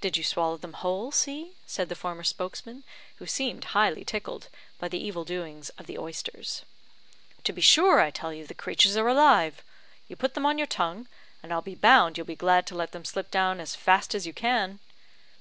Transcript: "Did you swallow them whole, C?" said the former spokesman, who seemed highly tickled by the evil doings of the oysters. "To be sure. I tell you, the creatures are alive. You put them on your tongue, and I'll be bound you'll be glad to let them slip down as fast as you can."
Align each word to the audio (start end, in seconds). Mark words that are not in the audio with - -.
"Did 0.00 0.16
you 0.16 0.22
swallow 0.22 0.56
them 0.56 0.74
whole, 0.74 1.10
C?" 1.10 1.54
said 1.66 1.88
the 1.88 1.96
former 1.96 2.22
spokesman, 2.22 2.84
who 3.16 3.26
seemed 3.26 3.64
highly 3.74 4.04
tickled 4.04 4.46
by 4.78 4.86
the 4.86 5.04
evil 5.04 5.24
doings 5.24 5.68
of 5.70 5.86
the 5.88 5.98
oysters. 5.98 6.62
"To 7.42 7.52
be 7.52 7.60
sure. 7.60 7.98
I 7.98 8.12
tell 8.12 8.32
you, 8.32 8.46
the 8.46 8.54
creatures 8.54 8.96
are 8.96 9.08
alive. 9.08 9.64
You 10.06 10.14
put 10.14 10.34
them 10.34 10.46
on 10.46 10.58
your 10.58 10.68
tongue, 10.68 11.08
and 11.42 11.52
I'll 11.52 11.60
be 11.60 11.74
bound 11.74 12.16
you'll 12.16 12.24
be 12.28 12.36
glad 12.36 12.68
to 12.68 12.76
let 12.76 12.92
them 12.92 13.04
slip 13.04 13.32
down 13.32 13.58
as 13.58 13.74
fast 13.74 14.14
as 14.14 14.28
you 14.28 14.32
can." 14.32 14.78